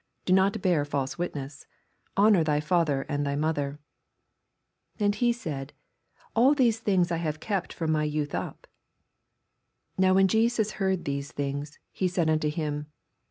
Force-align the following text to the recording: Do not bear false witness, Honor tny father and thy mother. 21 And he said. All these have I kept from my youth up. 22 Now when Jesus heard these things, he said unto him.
Do 0.25 0.33
not 0.33 0.59
bear 0.63 0.83
false 0.83 1.19
witness, 1.19 1.67
Honor 2.17 2.43
tny 2.43 2.59
father 2.63 3.03
and 3.07 3.23
thy 3.23 3.35
mother. 3.35 3.79
21 4.97 5.05
And 5.09 5.13
he 5.13 5.31
said. 5.31 5.73
All 6.35 6.55
these 6.55 6.79
have 6.83 7.11
I 7.35 7.37
kept 7.37 7.71
from 7.71 7.91
my 7.91 8.03
youth 8.05 8.33
up. 8.33 8.65
22 9.97 10.01
Now 10.01 10.15
when 10.15 10.27
Jesus 10.27 10.71
heard 10.81 11.05
these 11.05 11.31
things, 11.31 11.77
he 11.91 12.07
said 12.07 12.31
unto 12.31 12.49
him. 12.49 12.87